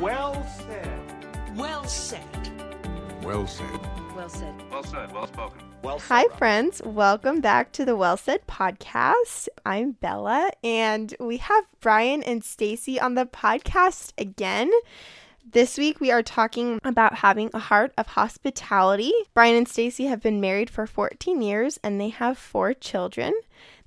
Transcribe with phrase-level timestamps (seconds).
[0.00, 1.56] Well said.
[1.56, 2.22] Well said.
[3.22, 3.80] Well said.
[4.14, 4.54] Well said.
[4.70, 5.12] Well said.
[5.12, 5.62] Well spoken.
[5.82, 6.38] Well Hi, said, Rob.
[6.38, 6.82] friends.
[6.84, 9.48] Welcome back to the Well Said podcast.
[9.64, 14.70] I'm Bella, and we have Bryan and Stacy on the podcast again.
[15.50, 19.12] This week, we are talking about having a heart of hospitality.
[19.32, 23.32] Bryan and Stacy have been married for 14 years, and they have four children.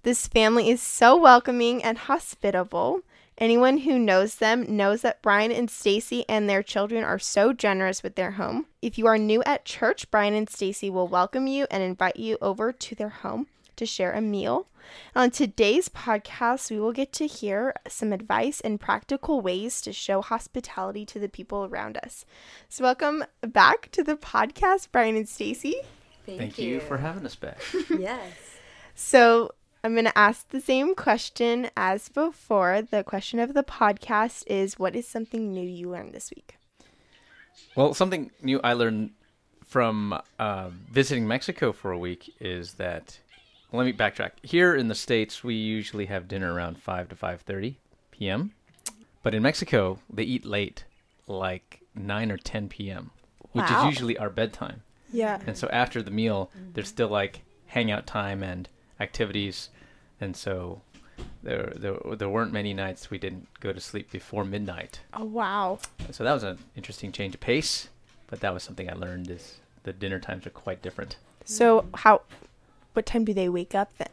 [0.01, 3.01] This family is so welcoming and hospitable.
[3.39, 8.03] Anyone who knows them knows that Bryan and Stacy and their children are so generous
[8.03, 8.65] with their home.
[8.81, 12.37] If you are new at church, Bryan and Stacy will welcome you and invite you
[12.41, 13.47] over to their home
[13.77, 14.67] to share a meal.
[15.15, 20.21] On today's podcast, we will get to hear some advice and practical ways to show
[20.21, 22.25] hospitality to the people around us.
[22.67, 25.75] So, welcome back to the podcast, Bryan and Stacy.
[26.25, 27.59] Thank, Thank you for having us back.
[27.89, 28.33] yes.
[28.95, 29.51] So,
[29.83, 32.81] I'm going to ask the same question as before.
[32.81, 36.55] The question of the podcast is What is something new you learned this week?
[37.75, 39.11] Well, something new I learned
[39.65, 43.19] from uh, visiting Mexico for a week is that.
[43.71, 44.31] Let me backtrack.
[44.41, 47.77] Here in the states, we usually have dinner around five to five thirty
[48.09, 48.51] p.m.
[49.21, 50.85] But in Mexico, they eat late,
[51.27, 53.11] like nine or ten p.m.,
[53.51, 53.81] which Wow.
[53.87, 54.81] is usually our bedtime.
[55.13, 55.39] Yeah.
[55.45, 58.67] And so after the meal, there's still like hangout time and
[58.99, 59.69] activities,
[60.21, 60.81] and so
[61.43, 65.01] there there there weren't many nights we didn't go to sleep before midnight.
[65.13, 65.79] Oh, wow.
[66.11, 67.89] So that was an interesting change of pace,
[68.27, 71.17] but that was something I learned is the dinner times are quite different.
[71.45, 72.21] So, how,
[72.93, 74.09] what time do they wake up then?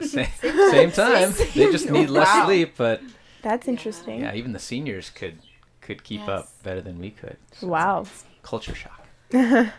[0.00, 0.26] Same,
[0.70, 2.46] same time, they just need less Wow.
[2.46, 3.02] sleep, but
[3.42, 4.20] That's interesting.
[4.20, 5.38] yeah, even the seniors could
[5.80, 7.36] could keep up better than we could.
[7.52, 8.06] So Wow.
[8.42, 9.06] culture shock.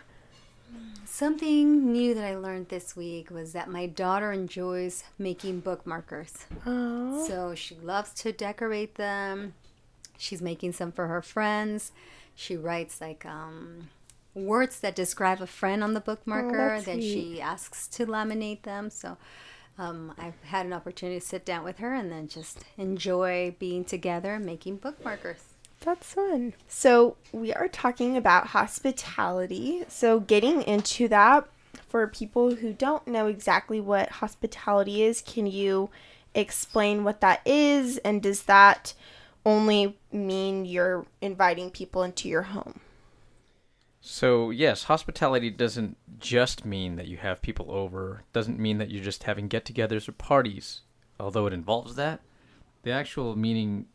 [1.16, 6.44] Something new that I learned this week was that my daughter enjoys making bookmarkers.
[6.66, 7.26] Oh.
[7.26, 9.54] So she loves to decorate them.
[10.18, 11.92] She's making some for her friends.
[12.34, 13.88] She writes like um,
[14.34, 16.74] words that describe a friend on the bookmarker.
[16.74, 18.90] that's then she asks to laminate them.
[18.90, 19.16] So
[19.78, 23.86] um, I've had an opportunity to sit down with her and then just enjoy being
[23.86, 25.40] together and making bookmarkers.
[25.80, 26.54] That's fun.
[26.68, 29.84] So, we are talking about hospitality.
[29.88, 31.48] So, getting into that,
[31.88, 35.90] for people who don't know exactly what hospitality is, can you
[36.34, 37.98] explain what that is?
[37.98, 38.94] And does that
[39.44, 42.80] only mean you're inviting people into your home?
[44.00, 48.22] So yes, hospitality doesn't just mean that you have people over.
[48.32, 50.82] Doesn't mean that you're just having get-togethers or parties.
[51.18, 52.20] Although it involves that,
[52.82, 53.86] the actual meaning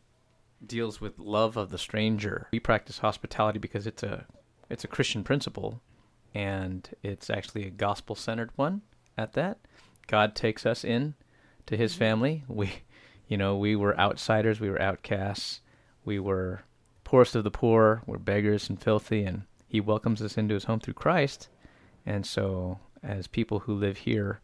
[0.66, 2.48] deals with love of the stranger.
[2.52, 4.26] We practice hospitality because it's a
[4.70, 5.80] it's a Christian principle,
[6.34, 8.82] and it's actually a gospel-centered one.
[9.18, 9.58] At that,
[10.06, 11.14] God takes us in
[11.66, 11.98] to His mm-hmm.
[11.98, 12.44] family.
[12.48, 12.72] We,
[13.28, 14.60] you know, we were outsiders.
[14.60, 15.60] We were outcasts.
[16.04, 16.62] We were
[17.04, 18.02] poorest of the poor.
[18.06, 21.48] We're beggars and filthy, and He welcomes us into His home through Christ.
[22.06, 24.40] And so, as people who live here,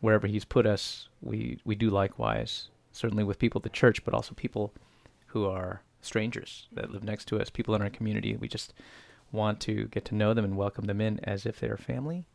[0.00, 2.68] wherever He's put us, we we do likewise.
[2.92, 4.72] Certainly with people at the church, but also people
[5.32, 8.36] who are strangers that live next to us, people in our community.
[8.36, 8.74] We just
[9.30, 12.26] want to get to know them and welcome them in as if they're family,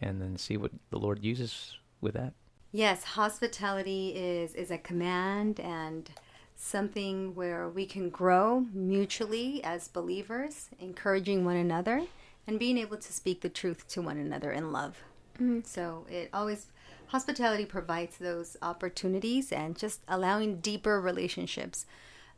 [0.00, 2.34] and then see what the Lord uses with that.
[2.72, 6.10] Yes, hospitality is is a command and
[6.56, 12.02] something where we can grow mutually as believers, encouraging one another
[12.46, 14.98] and being able to speak the truth to one another in love.
[15.36, 15.60] Mm-hmm.
[15.64, 16.66] So it always
[17.06, 21.86] hospitality provides those opportunities and just allowing deeper relationships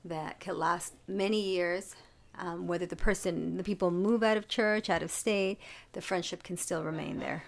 [0.05, 1.95] that can last many years.
[2.39, 5.59] Um, whether the person, the people move out of church, out of state,
[5.95, 7.45] the friendship can still remain there.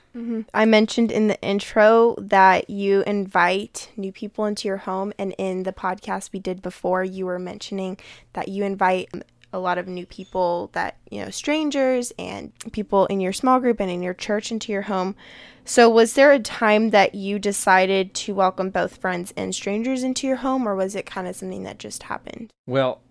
[0.54, 5.64] I mentioned in the intro that you invite new people into your home, and in
[5.64, 7.98] the podcast we did before, you were mentioning
[8.32, 9.10] that you invite
[9.52, 13.80] a lot of new people that, you know, strangers and people in your small group
[13.80, 15.16] and in your church into your home.
[15.64, 20.26] So, was there a time that you decided to welcome both friends and strangers into
[20.26, 22.50] your home, or was it kind of something that just happened?
[22.66, 23.02] Well,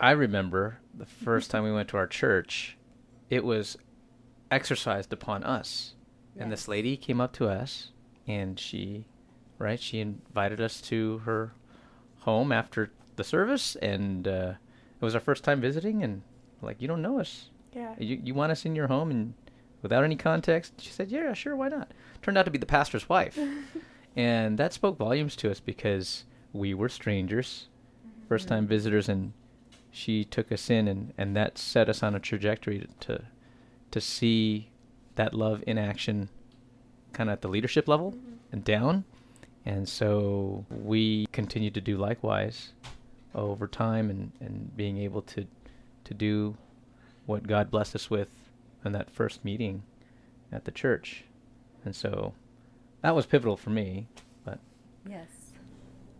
[0.00, 2.76] I remember the first time we went to our church,
[3.28, 3.76] it was
[4.50, 5.94] exercised upon us.
[6.36, 7.92] And this lady came up to us
[8.26, 9.04] and she,
[9.58, 11.52] right, she invited us to her
[12.20, 13.76] home after the service.
[13.76, 14.52] And uh,
[15.00, 16.02] it was our first time visiting.
[16.02, 16.22] And
[16.62, 17.50] like, you don't know us.
[17.72, 17.94] Yeah.
[17.98, 19.34] You, you want us in your home and
[19.82, 20.74] without any context?
[20.78, 21.92] She said, yeah, sure, why not?
[22.22, 23.38] Turned out to be the pastor's wife.
[24.16, 27.68] and that spoke volumes to us because we were strangers,
[28.06, 28.26] mm-hmm.
[28.28, 29.32] first time visitors, and
[29.90, 33.24] she took us in, and, and that set us on a trajectory to, to,
[33.90, 34.70] to see
[35.14, 36.28] that love in action
[37.12, 38.34] kind of at the leadership level mm-hmm.
[38.52, 39.04] and down.
[39.64, 42.72] And so we continued to do likewise
[43.34, 45.46] over time and, and being able to
[46.04, 46.56] to do
[47.26, 48.28] what God blessed us with
[48.84, 49.82] in that first meeting
[50.50, 51.24] at the church.
[51.84, 52.32] And so
[53.02, 54.08] that was pivotal for me.
[54.44, 54.58] But
[55.08, 55.28] Yes.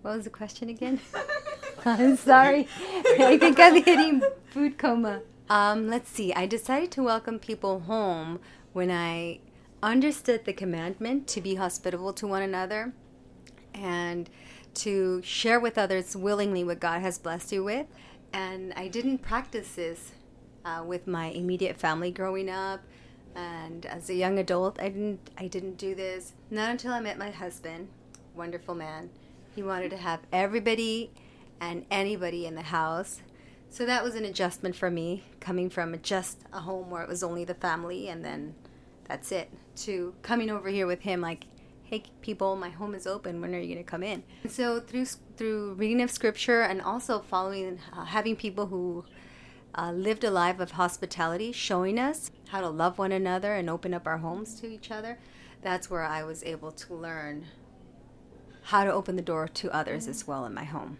[0.03, 1.01] What was the question again?
[1.85, 2.69] I'm sorry.
[3.19, 5.23] I think I'm hitting food coma.
[5.49, 6.33] Um, let's see.
[6.33, 8.39] I decided to welcome people home
[8.73, 9.41] when I
[9.83, 12.93] understood the commandment to be hospitable to one another
[13.75, 14.29] and
[14.75, 17.87] to share with others willingly what God has blessed you with.
[18.33, 20.13] And I didn't practice this
[20.65, 22.81] uh, with my immediate family growing up.
[23.35, 27.19] And as a young adult, I didn't I didn't do this not until I met
[27.19, 27.89] my husband,
[28.35, 29.11] wonderful man.
[29.55, 31.11] He wanted to have everybody
[31.61, 33.21] and anybody in the house.
[33.69, 37.23] So that was an adjustment for me, coming from just a home where it was
[37.23, 38.55] only the family and then
[39.05, 41.45] that's it, to coming over here with him like,
[41.91, 43.41] hey people, my home is open.
[43.41, 44.23] When are you going to come in?
[44.49, 45.07] So through
[45.37, 49.05] through reading of scripture and also following, uh, having people who
[49.75, 53.93] uh, lived a life of hospitality, showing us how to love one another and open
[53.93, 55.19] up our homes to each other.
[55.63, 57.47] That's where I was able to learn
[58.63, 60.99] how to open the door to others as well in my home.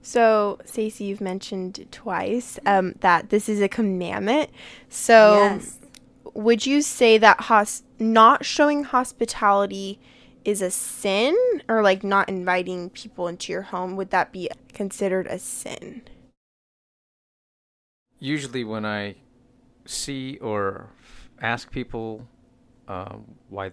[0.00, 4.50] So, Stacy, you've mentioned twice um, that this is a commandment.
[4.88, 5.78] So, yes.
[6.36, 9.98] Would you say that hos- not showing hospitality
[10.44, 11.36] is a sin,
[11.68, 13.96] or like not inviting people into your home?
[13.96, 16.02] Would that be considered a sin?
[18.18, 19.16] usually when I
[19.84, 20.90] see or
[21.40, 22.26] ask people
[22.88, 23.16] uh,
[23.48, 23.72] why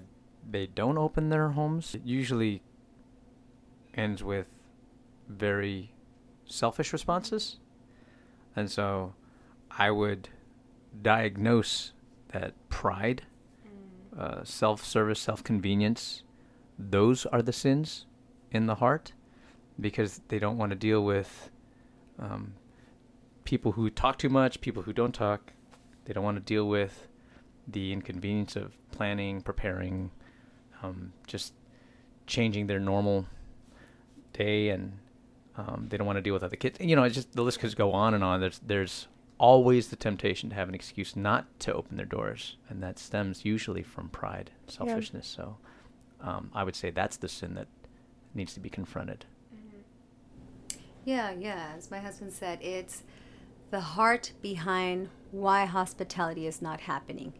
[0.49, 2.61] they don't open their homes, it usually
[3.93, 4.47] ends with
[5.27, 5.91] very
[6.45, 7.59] selfish responses.
[8.55, 9.13] And so
[9.71, 10.29] I would
[11.01, 11.93] diagnose
[12.33, 13.23] that pride,
[14.17, 16.23] uh, self service, self convenience,
[16.77, 18.05] those are the sins
[18.51, 19.13] in the heart
[19.79, 21.49] because they don't want to deal with
[22.19, 22.53] um,
[23.43, 25.53] people who talk too much, people who don't talk.
[26.05, 27.07] They don't want to deal with
[27.67, 30.11] the inconvenience of planning, preparing,
[30.81, 31.53] um, just
[32.27, 33.25] changing their normal
[34.33, 34.97] day, and
[35.55, 36.79] um, they don't want to deal with other kids.
[36.81, 38.41] You know, it's just the list could go on and on.
[38.41, 39.07] There's there's
[39.37, 43.45] always the temptation to have an excuse not to open their doors, and that stems
[43.45, 45.27] usually from pride, selfishness.
[45.27, 45.57] So,
[46.21, 47.67] um, I would say that's the sin that
[48.33, 49.25] needs to be confronted.
[51.05, 51.73] Yeah, yeah.
[51.77, 53.03] As my husband said, it's
[53.71, 57.33] the heart behind why hospitality is not happening.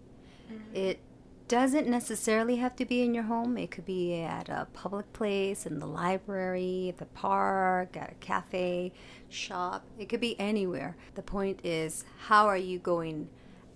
[0.74, 1.00] It
[1.48, 3.58] doesn't necessarily have to be in your home.
[3.58, 8.92] It could be at a public place, in the library, the park, at a cafe,
[9.30, 9.86] shop.
[10.00, 10.96] It could be anywhere.
[11.16, 13.30] The point is, how are you going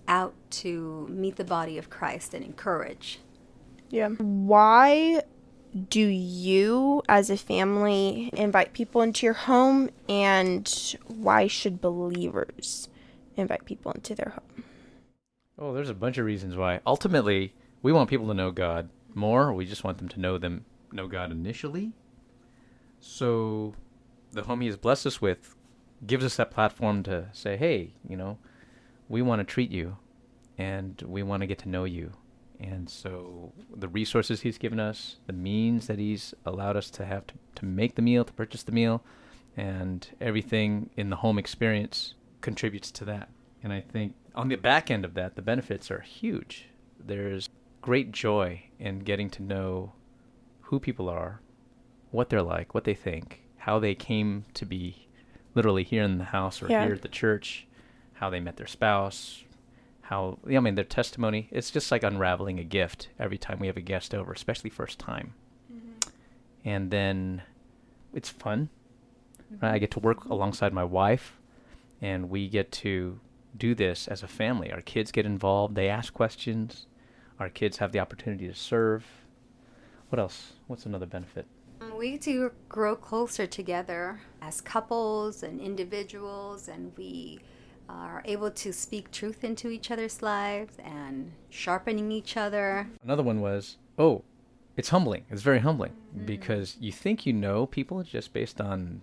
[0.08, 3.20] out to meet the body of Christ and encourage?
[3.90, 4.10] Yeah.
[4.10, 5.22] Why
[5.90, 12.90] do you, as a family, invite people into your home, and why should believers
[13.36, 14.64] invite people into their home?
[15.60, 16.82] Oh, there's a bunch of reasons why.
[16.86, 19.52] Ultimately, we want people to know God more.
[19.54, 21.94] We just want them to know them know God initially.
[23.00, 23.74] So,
[24.32, 25.56] the home He has blessed us with
[26.06, 28.38] gives us that platform to say, "Hey, you know,
[29.10, 29.98] we want to treat you,
[30.58, 32.14] and we want to get to know you."
[32.60, 37.26] And so, the resources He's given us, the means that He's allowed us to have
[37.28, 39.04] to, to make the meal, to purchase the meal,
[39.56, 43.30] and everything in the home experience contributes to that.
[43.64, 46.68] And I think on the back end of that, the benefits are huge.
[47.00, 47.50] There's
[47.82, 49.94] great joy in getting to know
[50.62, 51.42] who people are,
[52.12, 55.08] what they're like, what they think, how they came to be
[55.56, 56.86] literally here in the house or Yeah.
[56.86, 57.66] here at the church,
[58.14, 59.44] how they met their spouse,
[60.02, 61.48] how, I mean, their testimony.
[61.52, 65.00] It's just like unraveling a gift every time we have a guest over, especially first
[65.00, 65.34] time.
[65.72, 66.10] Mm-hmm.
[66.64, 67.42] And then
[68.14, 68.70] it's fun.
[69.62, 69.74] Right?
[69.74, 71.38] I get to work alongside my wife,
[72.02, 73.20] and we get to
[73.58, 74.72] do this as a family.
[74.72, 76.88] Our kids get involved, they ask questions,
[77.40, 79.06] our kids have the opportunity to serve.
[80.10, 80.54] What else?
[80.68, 81.46] What's another benefit?
[81.98, 87.40] We get to grow closer together as couples and individuals, and we
[87.90, 92.88] are able to speak truth into each other's lives and sharpening each other.
[93.04, 94.24] Another one was, oh,
[94.76, 95.26] it's humbling.
[95.30, 95.94] It's very humbling
[96.26, 99.02] because you think you know people just based on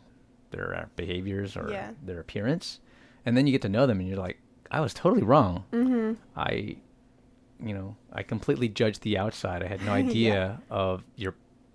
[0.51, 1.93] their uh, behaviors or Yeah.
[2.03, 2.81] their appearance,
[3.27, 4.39] and then you get to know them, and you're like,
[4.75, 5.65] I was totally wrong.
[5.73, 6.15] Mm-hmm.
[6.37, 6.77] I,
[7.65, 9.63] you know, I completely judged the outside.
[9.63, 11.35] I had no idea of your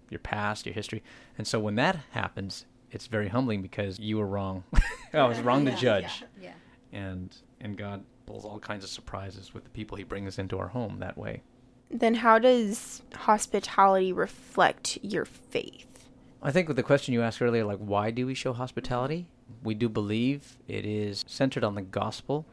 [0.10, 1.02] your past, your history,
[1.38, 4.64] and so when that happens, it's very humbling because you were wrong.
[5.14, 6.54] I was wrong to judge, Yeah.
[6.92, 10.68] and and God pulls all kinds of surprises with the people He brings into our
[10.68, 11.42] home that way.
[11.90, 16.10] Then, how does hospitality reflect your faith?
[16.44, 19.28] I think with the question you asked earlier, like why do we show hospitality?
[19.64, 22.46] we do believe it is centered on the gospel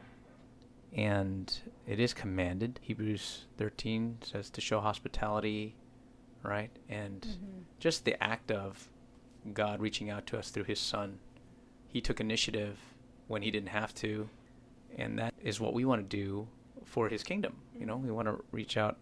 [0.97, 1.53] and
[1.85, 2.79] it is commanded.
[2.81, 5.75] Hebrews 13 says to show hospitality,
[6.43, 6.71] right?
[6.89, 7.59] And Mm-hmm.
[7.79, 8.89] just the act of
[9.53, 11.19] God reaching out to us through his son.
[11.87, 12.77] He took initiative
[13.27, 14.27] when he didn't have to,
[14.97, 16.47] and that is what we want to do
[16.83, 17.55] for his kingdom.
[17.79, 18.97] You know, we want to reach out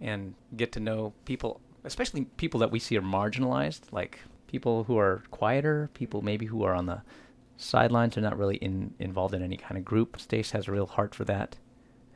[0.00, 4.98] and get to know people, especially people that we see are marginalized, like people who
[4.98, 7.02] are quieter, people maybe who are on the
[7.56, 10.20] sidelines are not really in, involved in any kind of group.
[10.20, 11.56] Stace has a real heart for that.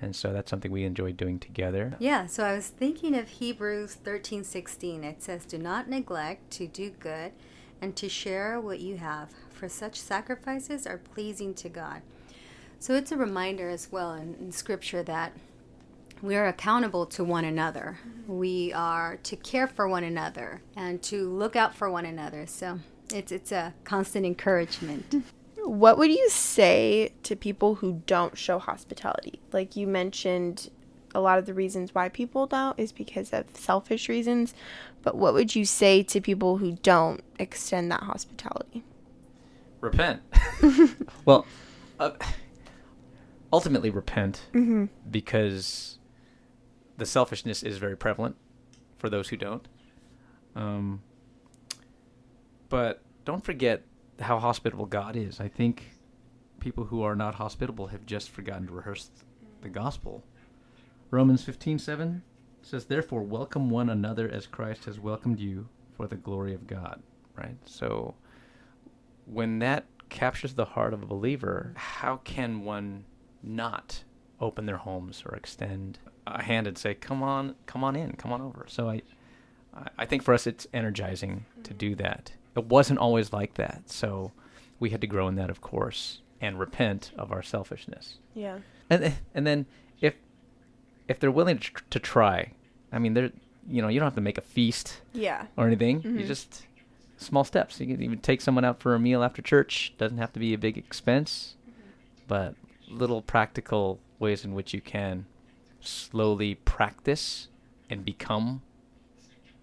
[0.02, 1.94] And so that's something we enjoy doing together.
[1.98, 5.04] Yeah, so I was thinking of Hebrews 13:16.
[5.04, 7.32] It says, "Do not neglect to do good
[7.82, 12.00] and to share what you have, for such sacrifices are pleasing to God."
[12.78, 15.34] So it's a reminder as well in, in scripture that
[16.22, 17.98] we are accountable to one another.
[18.26, 22.46] We are to care for one another and to look out for one another.
[22.46, 22.80] So
[23.12, 25.24] it's it's a constant encouragement.
[25.64, 29.38] What would you say to people who don't show hospitality?
[29.52, 30.70] Like you mentioned,
[31.14, 34.54] a lot of the reasons why people don't is because of selfish reasons.
[35.02, 38.84] But what would you say to people who don't extend that hospitality?
[39.80, 40.22] repent.
[41.24, 41.46] well,
[41.98, 42.10] uh,
[43.52, 44.42] ultimately repent
[45.10, 45.98] because
[46.96, 48.36] the selfishness is very prevalent
[48.96, 49.66] for those who don't.
[50.54, 51.02] Um,
[52.70, 53.82] but don't forget
[54.20, 55.40] how hospitable God is.
[55.40, 55.98] I think
[56.60, 59.10] people who are not hospitable have just forgotten to rehearse
[59.60, 60.24] the gospel.
[61.10, 62.22] Romans 15:7
[62.62, 67.02] says therefore welcome one another as Christ has welcomed you for the glory of God,
[67.36, 67.56] right?
[67.64, 68.14] So
[69.26, 73.04] when that captures the heart of a believer, how can one
[73.42, 74.04] not
[74.40, 78.32] open their homes or extend a hand and say, "Come on, come on in, come
[78.32, 78.66] on over"?
[78.68, 79.02] So I,
[79.74, 81.78] I- I think for us it's energizing to mm-hmm.
[81.78, 82.32] do that.
[82.56, 84.32] It wasn't always like that, so
[84.78, 88.18] we had to grow in that, of course, and repent of our selfishness.
[88.34, 88.58] Yeah.
[88.88, 89.66] And and then
[90.00, 90.14] if
[91.08, 92.52] if they're willing to, tr- to try,
[92.92, 93.30] I mean, they're
[93.68, 95.46] you know you don't have to make a feast Yeah.
[95.56, 96.02] or anything.
[96.02, 96.26] You Mhm.
[96.26, 96.66] just
[97.18, 97.78] small steps.
[97.80, 99.92] You can even take someone out for a meal after church.
[99.98, 101.54] Doesn't have to be a big expense,
[102.26, 102.54] but
[102.88, 105.26] little practical ways in which you can
[105.80, 107.48] slowly practice
[107.88, 108.62] and become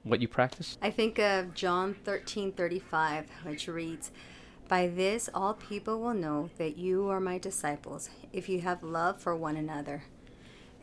[0.10, 0.78] what you practice.
[0.82, 4.12] I think of John 13:35, which reads,
[4.68, 9.22] "By this all people will know that you are my disciples, if you have love
[9.22, 10.04] for one another."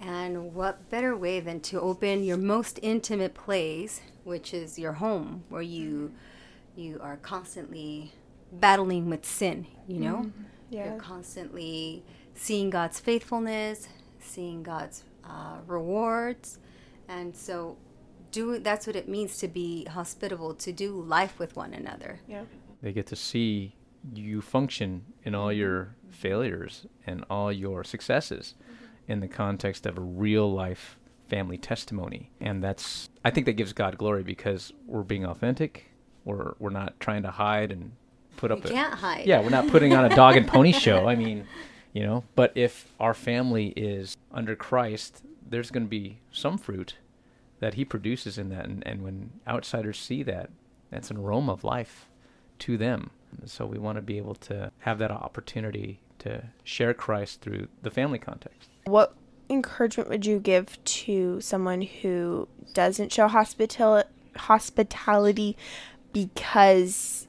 [0.01, 5.45] And what better way than to open your most intimate place, which is your home,
[5.49, 6.13] where you
[6.77, 8.13] you are constantly
[8.53, 10.33] battling with sin, you know?
[10.71, 10.91] Yeah.
[10.91, 12.03] You're constantly
[12.35, 13.89] seeing God's faithfulness,
[14.19, 16.59] seeing God's uh, rewards,
[17.09, 17.77] and so
[18.35, 22.21] do that's what it means to be hospitable, to do life with one another.
[22.27, 22.43] Yeah.
[22.83, 23.77] They get to see
[24.13, 25.61] you function in all mm-hmm.
[25.61, 29.13] your failures and all your successes mm-hmm.
[29.13, 30.99] in the context of a real life
[31.29, 32.31] family testimony.
[32.41, 35.91] And that's I think that gives God glory because we're being authentic.
[36.25, 37.93] We're we're not trying to hide and
[38.37, 39.27] put You up a can't hide.
[39.27, 41.09] Yeah, we're not putting on a dog and pony show.
[41.09, 41.47] I mean,
[41.93, 46.97] you know, but if our family is under Christ, there's going to be some fruit
[47.61, 50.51] that he produces in that and, and when outsiders see that,
[50.91, 52.07] that's an aroma of life
[52.61, 53.11] to them.
[53.47, 57.91] So we want to be able to have that opportunity to share Christ through the
[57.91, 58.71] family context.
[58.85, 59.15] What
[59.51, 64.05] encouragement would you give to someone who doesn't show hospital
[64.37, 65.57] hospitality
[66.13, 67.29] because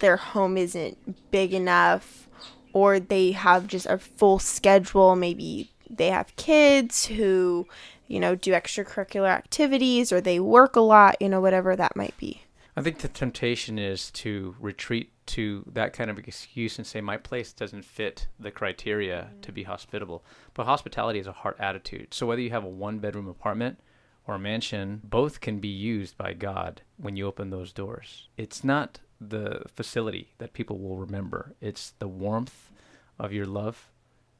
[0.00, 2.28] their home isn't big enough
[2.72, 7.66] or they have just a full schedule, maybe they have kids who,
[8.06, 12.16] you know, do extracurricular activities or they work a lot, you know, whatever that might
[12.18, 12.42] be.
[12.76, 17.16] I think the temptation is to retreat to that kind of excuse and say my
[17.16, 19.66] place doesn't fit the criteria to be mm.
[19.66, 20.24] hospitable.
[20.54, 22.12] But hospitality is a heart attitude.
[22.12, 23.78] So whether you have a one bedroom apartment
[24.26, 28.28] or a mansion, both can be used by God when you open those doors.
[28.36, 31.54] It's not the facility that people will remember.
[31.60, 32.70] It's the warmth
[33.18, 33.88] of your love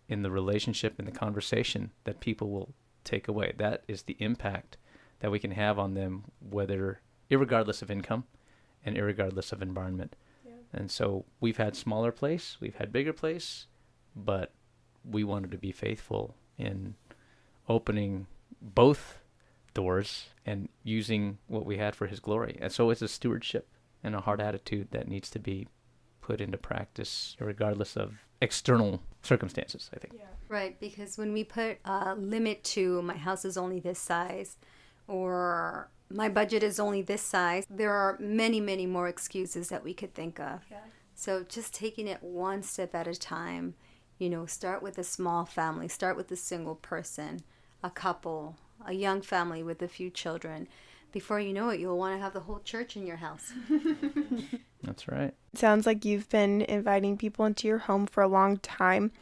[0.09, 2.75] in the relationship in the conversation that people will
[3.05, 3.53] take away.
[3.57, 4.77] That is the impact
[5.21, 8.25] that we can have on them whether irregardless of income
[8.85, 10.17] and irregardless of environment.
[10.73, 13.67] And so we've had smaller place, we've had bigger place,
[14.17, 14.53] but
[15.09, 16.97] we wanted to be faithful in
[17.69, 18.27] opening
[18.61, 19.19] both
[19.73, 22.59] doors and using what we had for his glory.
[22.61, 23.69] And so it's a stewardship
[24.03, 25.69] and a hard attitude that needs to be
[26.21, 30.15] put into practice regardless of external circumstances, I think.
[30.49, 34.57] Right, because when we put a limit to my house is only this size
[35.09, 39.95] or my budget is only this size, there are many, many more excuses that we
[39.95, 40.63] could think of
[41.15, 43.75] So just taking it one step at a time,
[44.19, 47.41] you know, start with a small family, start with a single person,
[47.83, 50.69] a couple, a young family with a few children.
[51.13, 53.53] Before you know it, you'll want to have the whole church in your house.
[54.83, 55.35] That's right.
[55.57, 59.13] Sounds like you've been inviting people into your home for a long time.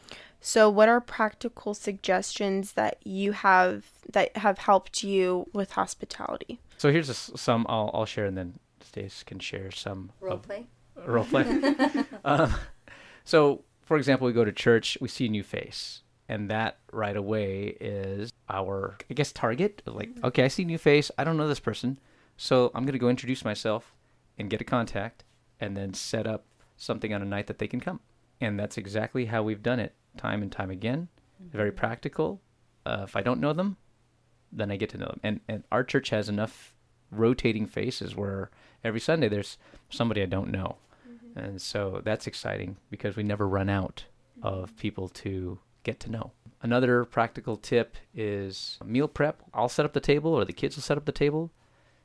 [0.41, 6.59] So, what are practical suggestions that you have that have helped you with hospitality?
[6.77, 10.33] So here's a s some I'll, I'll share, and then Stace can share some Role
[10.35, 10.65] of- play.
[11.05, 11.45] role play.
[12.25, 12.53] um,
[13.23, 17.15] so, for example, we go to church, we see a new face, and that right
[17.15, 19.81] away is our, I guess, target.
[19.85, 21.09] Like, okay, I see a new face.
[21.17, 21.99] I don't know this person,
[22.35, 23.93] so I'm gonna go introduce myself
[24.37, 25.23] and get a contact,
[25.63, 28.01] and then set up something on a night that they can come.
[28.41, 31.07] And that's exactly how we've done it, time and time again.
[31.39, 31.77] Very mm-hmm.
[31.77, 32.41] practical.
[32.85, 33.77] Uh, if I don't know them,
[34.51, 35.19] then I get to know them.
[35.23, 36.75] And and our church has enough
[37.11, 38.49] rotating faces where
[38.83, 39.57] every Sunday there's
[39.89, 40.75] somebody I don't know.
[41.07, 41.39] Mm-hmm.
[41.39, 44.03] And so that's exciting because we never run out
[44.41, 44.79] of mm-hmm.
[44.79, 46.31] people to get to know.
[46.61, 49.41] Another practical tip is meal prep.
[49.53, 51.51] I'll set up the table or the kids will set up the table.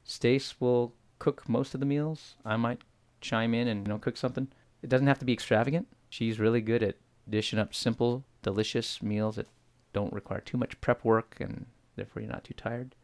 [0.04, 2.36] Stace will cook most of the meals.
[2.44, 2.80] I might
[3.20, 4.48] chime in and you know cook something.
[4.82, 5.88] It doesn't have to be extravagant.
[6.08, 6.96] She's really good at
[7.28, 9.48] dishing up simple, delicious meals that
[9.92, 12.94] don't require too much prep work and therefore you're not too tired.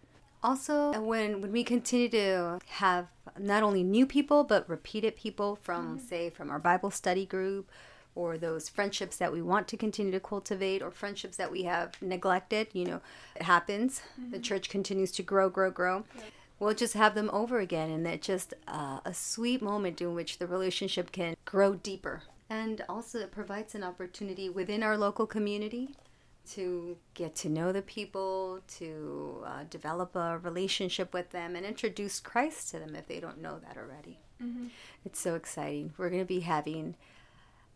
[0.43, 5.97] Also, when when we continue to have not only new people but repeated people from
[5.97, 6.07] mm-hmm.
[6.07, 7.71] say from our Bible study group
[8.15, 12.01] or those friendships that we want to continue to cultivate or friendships that we have
[12.01, 13.01] neglected, you know,
[13.35, 14.03] it happens.
[14.17, 14.43] The mm-hmm.
[14.43, 16.05] church continues to grow, grow, grow.
[16.59, 20.39] We'll just have them over again, and it's just uh, a sweet moment in which
[20.39, 22.23] the relationship can grow deeper.
[22.49, 25.91] And also, it provides an opportunity within our local community
[26.53, 32.21] to get to know the people, to uh, develop a relationship with them, and introduce
[32.21, 34.19] Christ to them if they don't know that already.
[35.07, 35.95] It's so exciting.
[35.97, 36.97] We're going to be having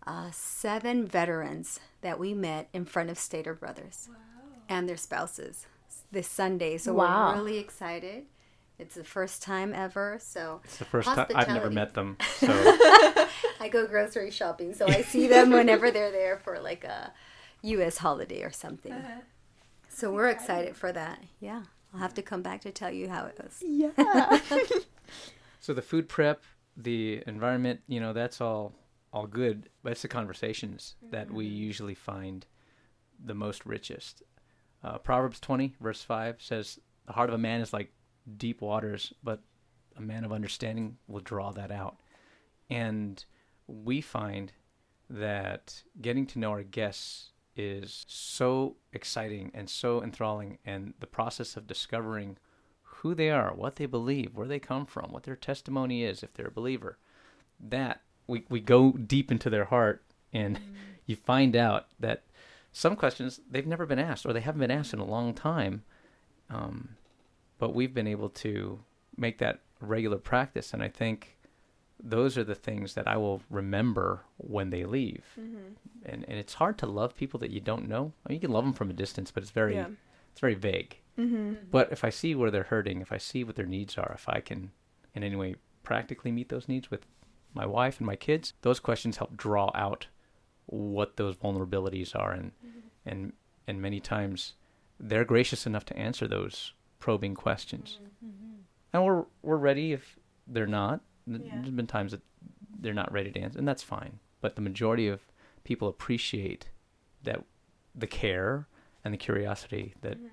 [0.06, 4.10] uh, seven veterans that we met in front of Stater Brothers
[4.68, 5.64] and their spouses
[6.12, 6.76] this Sunday.
[6.76, 7.30] So Wow.
[7.32, 8.26] we're really excited.
[8.78, 10.18] It's the first time ever.
[10.20, 11.74] So It's the first time I've never Hospitality.
[11.74, 12.16] met them.
[12.36, 12.46] So
[13.60, 17.12] I go grocery shopping, so I see them whenever they're there for like a
[17.62, 17.98] U.S.
[17.98, 18.94] holiday or something.
[19.88, 21.20] So we're excited for that.
[21.40, 21.62] Yeah,
[21.92, 23.62] I'll have to come back to tell you how it was.
[23.66, 24.38] Yeah.
[25.60, 26.44] So the food prep,
[26.76, 28.74] the environment, you know, that's all
[29.12, 32.46] all good, but it's the conversations that we usually find
[33.22, 34.22] the most richest.
[34.84, 37.92] Uh, Proverbs 20 verse 5 says, "The heart of a man is like
[38.36, 39.40] deep waters, but
[39.96, 41.96] a man of understanding will draw that out."
[42.70, 43.24] And
[43.66, 44.52] we find
[45.10, 51.56] that getting to know our guests is so exciting and so enthralling and the process
[51.56, 52.36] of discovering
[52.82, 56.32] who they are, what they believe, where they come from, what their testimony is if
[56.34, 56.98] they're a believer.
[57.60, 60.58] That we we go deep into their heart and
[61.06, 62.22] you find out that
[62.72, 65.82] some questions they've never been asked or they haven't been asked in a long time.
[66.50, 66.90] Um,
[67.58, 68.80] but we've been able to
[69.16, 71.36] make that regular practice and I think
[72.00, 75.24] those are the things that I will remember when they leave.
[75.36, 78.12] And and it's hard to love people that you don't know.
[78.24, 79.88] I mean, you can love them from a distance, but it's very Yeah.
[80.30, 81.00] it's very vague.
[81.18, 81.54] mm-hmm.
[81.72, 84.28] But if I see where they're hurting, if I see what their needs are, if
[84.28, 84.70] I can
[85.14, 87.04] in any way practically meet those needs with
[87.54, 90.06] my wife and my kids, those questions help draw out
[90.66, 92.52] what those vulnerabilities are and
[93.06, 93.32] and
[93.66, 94.54] and many times
[95.00, 97.98] they're gracious enough to answer those probing questions.
[98.02, 98.54] Mm-hmm, mm-hmm.
[98.92, 101.00] And we're we're ready if they're not.
[101.26, 101.38] Yeah.
[101.54, 102.22] There's been times that
[102.80, 104.18] they're not ready to answer, and that's fine.
[104.40, 105.20] But the majority of
[105.64, 106.68] people appreciate
[107.24, 107.44] that
[107.94, 108.66] the care
[109.04, 110.26] and the curiosity that mm-hmm.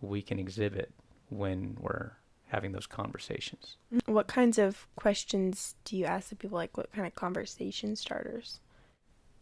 [0.00, 0.92] we can exhibit
[1.28, 2.12] when we're
[2.48, 3.76] having those conversations.
[4.06, 6.56] What kinds of questions do you ask the people?
[6.56, 8.60] Like, what kind of conversation starters?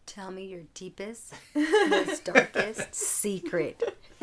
[0.05, 3.97] Tell me your deepest, most darkest secret.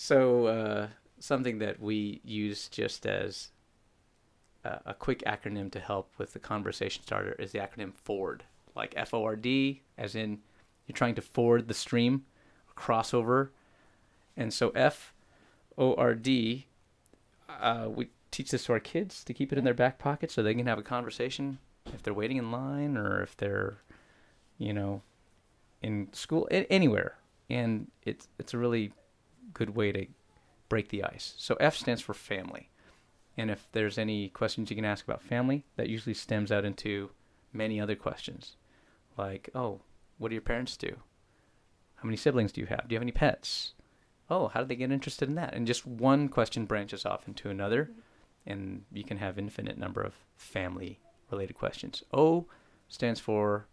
[0.00, 0.86] So, uh,
[1.18, 3.48] something that we use just as
[4.62, 8.44] a, a quick acronym to help with the conversation starter is the acronym FORD,
[8.76, 10.38] like F O R D, as in
[10.86, 12.26] you're trying to ford the stream,
[12.76, 13.48] crossover.
[14.36, 15.12] And so, F
[15.76, 16.66] O R D,
[17.60, 20.44] uh, we teach this to our kids to keep it in their back pocket so
[20.44, 21.58] they can have a conversation
[21.92, 23.78] if they're waiting in line or if they're,
[24.58, 25.02] you know,
[25.82, 27.16] in school, anywhere.
[27.50, 28.92] And it's it's a really
[29.54, 30.06] good way to
[30.68, 31.34] break the ice.
[31.36, 32.70] So F stands for family.
[33.36, 37.10] And if there's any questions you can ask about family, that usually stems out into
[37.52, 38.56] many other questions.
[39.16, 39.80] Like, oh,
[40.18, 40.96] what do your parents do?
[41.96, 42.88] How many siblings do you have?
[42.88, 43.74] Do you have any pets?
[44.30, 45.54] Oh, how did they get interested in that?
[45.54, 47.90] And just one question branches off into another,
[48.46, 52.02] and you can have infinite number of family related questions.
[52.12, 52.46] O
[52.88, 53.66] stands for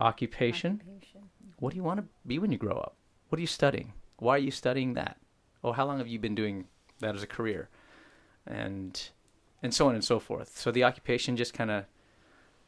[0.00, 0.82] occupation.
[0.86, 1.22] Occupation.
[1.58, 2.96] What do you want to be when you grow up?
[3.28, 3.92] What are you studying?
[4.24, 5.18] Why are you studying that?
[5.62, 6.64] Oh, how long have you been doing
[7.00, 7.68] that as a career?
[8.46, 9.10] And
[9.62, 10.58] and so on and so forth.
[10.58, 11.84] So the occupation just kind of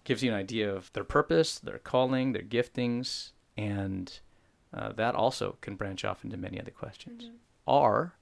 [0.04, 4.20] gives you an idea of their purpose, their calling, their giftings, and
[4.72, 7.30] uh, that also can branch off into many other questions.
[7.66, 8.14] R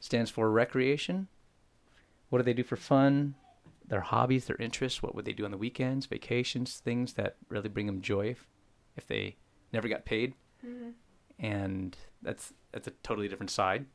[0.00, 1.28] stands for recreation.
[2.28, 3.36] What do they do for fun?
[3.86, 5.02] Their hobbies, their interests.
[5.02, 8.46] What would they do on the weekends, vacations, things that really bring them joy if,
[8.96, 9.36] if they
[9.72, 10.34] never got paid.
[11.40, 13.86] And that's that's a totally different side,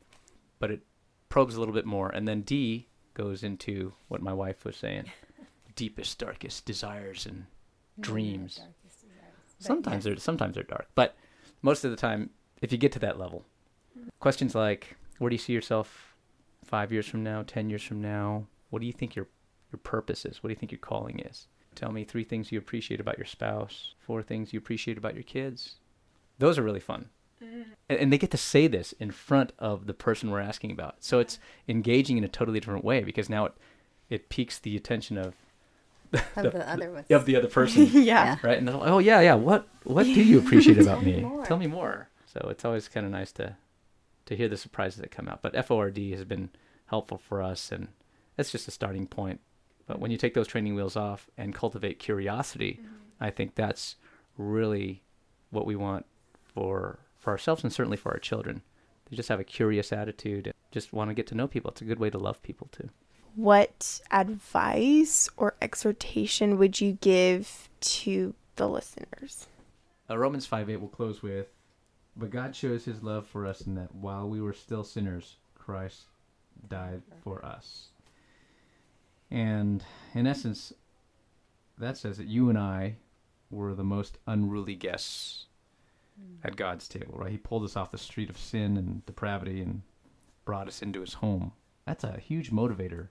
[0.59, 0.81] but it
[1.29, 2.09] probes a little bit more.
[2.09, 5.11] And then D goes into what my wife was saying:
[5.75, 7.45] deepest, darkest desires and
[7.99, 8.55] dreams.
[8.55, 8.71] Desires.
[9.59, 10.03] Sometimes yes.
[10.03, 11.15] they're sometimes they're dark, but
[11.61, 12.29] most of the time,
[12.61, 13.45] if you get to that level,
[14.19, 16.15] questions like, "Where do you see yourself
[16.63, 17.43] five years from now?
[17.43, 18.47] Ten years from now?
[18.69, 19.27] What do you think your
[19.71, 20.43] your purpose is?
[20.43, 21.47] What do you think your calling is?
[21.73, 23.95] Tell me three things you appreciate about your spouse.
[23.99, 25.75] Four things you appreciate about your kids.
[26.37, 27.09] Those are really fun."
[27.89, 30.95] And, and they get to say this in front of the person we're asking about.
[30.99, 33.53] So it's engaging in a totally different way because now it
[34.09, 35.33] it piques the attention of
[36.35, 37.11] Of the other ones.
[37.11, 38.37] of the other person yeah.
[38.43, 38.57] right?
[38.57, 39.35] And they're like, oh yeah, yeah.
[39.35, 41.21] What what do you appreciate about me me?
[41.21, 41.45] more.
[41.45, 42.09] Tell me more.
[42.25, 43.55] So it's always kind of nice to
[44.25, 45.41] to hear the surprises that come out.
[45.41, 46.49] But FORD has been
[46.87, 47.89] helpful for us, and
[48.35, 49.39] that's just a starting point.
[49.87, 52.95] But when you take those training wheels off and cultivate curiosity, mm-hmm.
[53.19, 53.95] I think that's
[54.37, 55.03] really
[55.51, 56.05] what we want
[56.53, 58.61] for for ourselves and certainly for our children.
[59.09, 61.71] They just have a curious attitude, and just want to get to know people.
[61.71, 62.89] It's a good way to love people too.
[63.35, 69.47] What advice or exhortation would you give to the listeners?
[70.09, 71.47] Uh, Romans 5 8 will close with
[72.15, 76.03] But God shows his love for us in that while we were still sinners, Christ
[76.69, 77.87] died for us.
[79.31, 79.83] And
[80.13, 80.71] in essence,
[81.77, 82.95] that says that you and I
[83.49, 85.47] were the most unruly guests
[86.43, 87.31] at God's table, right?
[87.31, 89.81] He pulled us off the street of sin and depravity and
[90.45, 91.53] brought us into his home.
[91.85, 93.07] That's a huge motivator.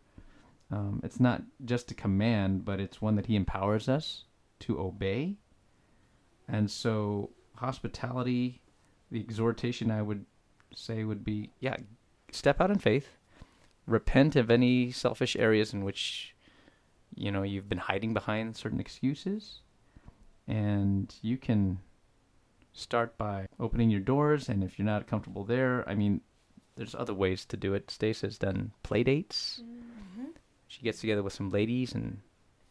[0.71, 4.25] Um, it's not just a command, but it's one that he empowers us
[4.61, 5.37] to obey.
[6.49, 8.61] And so, hospitality,
[9.11, 10.25] the exhortation I would
[10.75, 11.77] say would be yeah,
[12.33, 13.09] step out in faith,
[13.87, 16.35] repent of any selfish areas in which
[17.15, 19.61] you know you've been hiding behind certain excuses,
[20.49, 21.79] and you can
[22.75, 24.49] start by opening your doors.
[24.49, 26.21] And if you're not comfortable there, I mean,
[26.77, 27.91] there's other ways to do it.
[27.91, 29.63] Stace has done play dates.
[30.69, 32.19] She gets together with some ladies and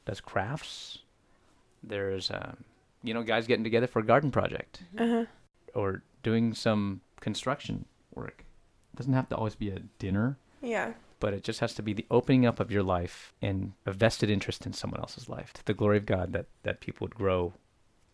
[0.06, 1.00] does crafts.
[1.82, 2.58] There's, um,
[3.02, 5.26] you know, guys getting together for a garden project Uh-huh.
[5.74, 8.44] or doing some construction work.
[8.94, 10.94] It doesn't have to always be a dinner, Yeah.
[11.22, 14.30] but it just has to be the opening up of your life and a vested
[14.30, 17.54] interest in someone else's life to the glory of God that, that people would grow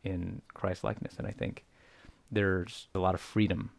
[0.04, 1.16] in Christ likeness.
[1.18, 1.66] And I think
[2.32, 3.72] there's a lot of freedom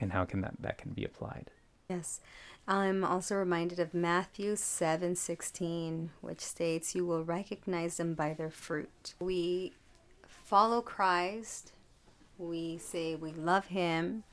[0.00, 1.50] and how can that, that can be applied.
[1.88, 2.20] Yes.
[2.66, 9.14] I'm also reminded of Matthew 7:16, which states, "You will recognize them by their fruit."
[9.18, 9.74] We
[10.26, 11.72] follow Christ.
[12.38, 14.24] We say we love him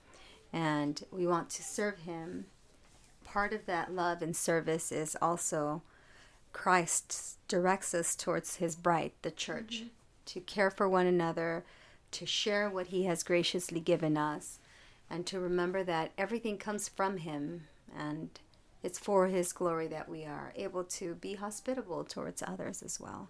[0.54, 2.46] and we want to serve him.
[3.24, 5.82] Part of that love and service is also
[6.54, 9.88] Christ directs us towards his bride, the church, mm-hmm.
[10.26, 11.64] to care for one another,
[12.12, 14.60] to share what he has graciously given us,
[15.10, 17.68] and to remember that everything comes from him
[17.98, 18.30] and
[18.82, 23.30] it's for his glory that we are able to be hospitable towards others as well.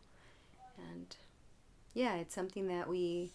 [0.78, 1.16] And
[1.94, 3.32] yeah, it's something that we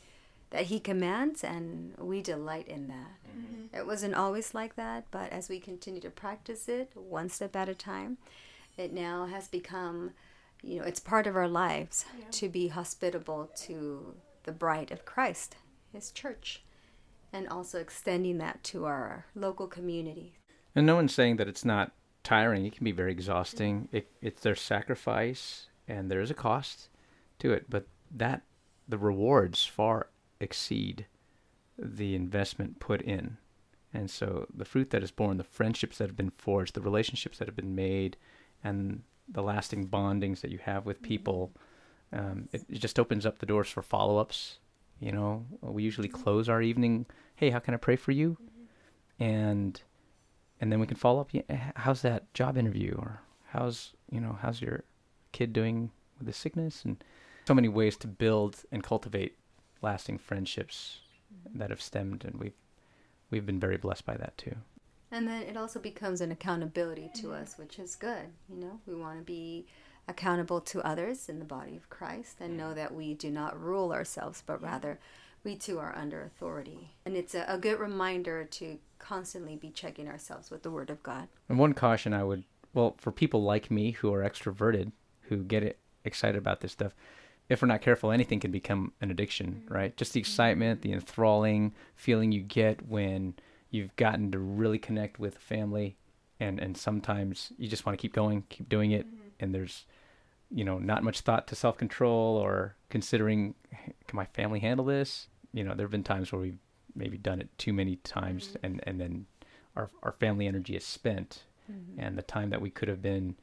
[0.50, 3.16] that he commands and we delight in that.
[3.36, 3.76] Mm-hmm.
[3.76, 7.68] It wasn't always like that, but as we continue to practice it one step at
[7.68, 8.18] a time,
[8.76, 10.12] it now has become
[10.62, 15.56] you know, it's part of our lives to be hospitable to the bride of Christ,
[15.92, 16.62] his church,
[17.32, 20.36] and also extending that to our local community.
[20.74, 22.64] And no one's saying that it's not tiring.
[22.64, 23.82] It can be very exhausting.
[23.82, 23.96] Mm-hmm.
[23.96, 26.88] It, it's their sacrifice, and there is a cost
[27.40, 27.66] to it.
[27.68, 28.42] But that
[28.88, 30.08] the rewards far
[30.40, 31.06] exceed
[31.78, 33.38] the investment put in.
[33.92, 37.38] And so the fruit that is born, the friendships that have been forged, the relationships
[37.38, 38.16] that have been made,
[38.62, 41.08] and the lasting bondings that you have with mm-hmm.
[41.08, 41.52] people,
[42.14, 44.58] um, it, it just opens up the doors for follow ups.
[45.00, 46.22] You know, we usually mm-hmm.
[46.22, 48.38] close our evening, hey, how can I pray for you?
[48.40, 49.24] Mm-hmm.
[49.24, 49.82] And
[50.60, 51.30] and then we can follow up.
[51.76, 54.84] How's that job interview, or how's you know how's your
[55.32, 57.02] kid doing with the sickness, and
[57.46, 59.36] so many ways to build and cultivate
[59.82, 61.00] lasting friendships
[61.32, 61.58] mm-hmm.
[61.58, 62.56] that have stemmed, and we've
[63.30, 64.54] we've been very blessed by that too.
[65.10, 68.26] And then it also becomes an accountability to us, which is good.
[68.48, 69.66] You know, we want to be
[70.08, 73.92] accountable to others in the body of Christ and know that we do not rule
[73.92, 74.98] ourselves, but rather
[75.42, 76.94] we too are under authority.
[77.04, 81.02] And it's a, a good reminder to constantly be checking ourselves with the Word of
[81.02, 81.28] God.
[81.48, 85.62] And one caution I would, well, for people like me who are extroverted, who get
[85.62, 86.94] it, excited about this stuff,
[87.48, 89.74] if we're not careful, anything can become an addiction, mm-hmm.
[89.74, 89.96] right?
[89.96, 90.30] Just the mm-hmm.
[90.30, 93.34] excitement, the enthralling feeling you get when
[93.70, 95.96] you've gotten to really connect with family,
[96.40, 99.28] and and sometimes you just want to keep going, keep doing it, mm-hmm.
[99.40, 99.84] and there's,
[100.54, 103.54] you know, not much thought to self control or considering,
[104.06, 105.26] can my family handle this?
[105.52, 106.58] You know, there have been times where we've
[106.94, 108.66] maybe done it too many times, mm-hmm.
[108.66, 109.26] and and then
[109.74, 112.00] our our family energy is spent, mm-hmm.
[112.00, 113.34] and the time that we could have been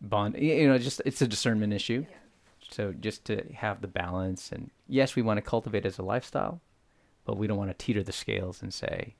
[0.00, 2.06] bond, you know, just it's a discernment issue.
[2.70, 6.60] So just to have the balance, and yes, we want to cultivate as a lifestyle,
[7.24, 9.14] but we don't want to teeter the scales and say,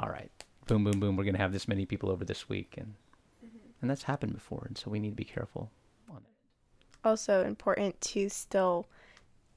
[0.00, 0.30] all right,
[0.66, 2.94] boom, boom, boom, we're going to have this many people over this week, and
[3.44, 3.58] mm-hmm.
[3.82, 5.70] and that's happened before, and so we need to be careful.
[7.04, 8.86] Also important to still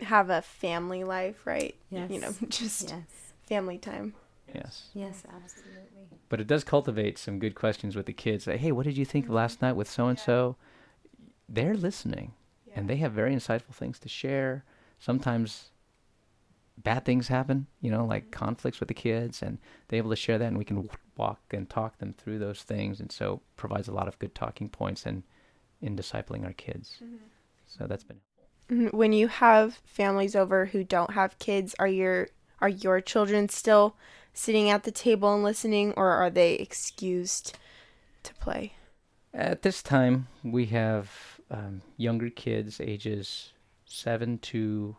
[0.01, 1.75] have a family life, right?
[1.89, 2.09] Yes.
[2.11, 3.33] You know, just Yes.
[3.47, 4.13] family time.
[4.53, 6.09] Yes, Yes, absolutely.
[6.27, 8.47] but it does cultivate some good questions with the kids.
[8.47, 9.67] Like, hey, what did you think of last mm-hmm.
[9.67, 10.57] night with so and so?
[11.47, 12.33] They're listening,
[12.75, 14.65] and they have very insightful things to share.
[14.99, 15.69] Sometimes
[16.77, 18.45] bad things happen, you know, like mm-hmm.
[18.45, 21.69] conflicts with the kids, and they're able to share that, and we can walk and
[21.69, 25.23] talk them through those things, and so provides a lot of good talking points and
[25.81, 27.01] in discipling our kids.
[27.67, 28.19] So that's been
[28.71, 28.93] Mhm.
[28.93, 32.29] When you have families over who don't have kids, are your
[32.61, 33.95] are your children still
[34.33, 37.57] sitting at the table and listening, or are they excused
[38.23, 38.73] to play?
[39.33, 43.51] At this time, we have um, younger kids, ages
[43.85, 44.95] seven to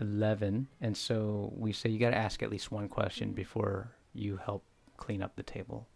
[0.00, 4.38] eleven, and so we say you got to ask at least one question before you
[4.38, 4.64] help
[4.96, 5.86] clean up the table.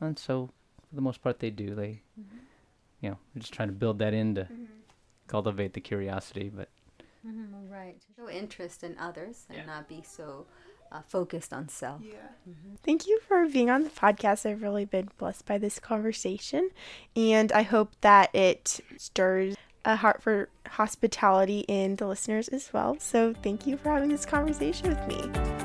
[0.00, 0.50] And so,
[0.88, 1.74] for the most part, they do.
[1.74, 2.02] They,
[3.00, 4.48] you know, we're just trying to build that in to
[5.26, 6.50] cultivate the curiosity.
[6.54, 6.68] But
[7.26, 7.96] Mm-hmm, right.
[8.16, 10.46] Show interest in others and not be so
[10.90, 12.00] uh, focused on self.
[12.02, 12.16] Yeah.
[12.82, 14.48] Thank you for being on the podcast.
[14.48, 16.70] I've really been blessed by this conversation,
[17.14, 22.98] and I hope that it stirs a heart for hospitality in the listeners as well.
[22.98, 25.59] So, thank you for having this conversation with me.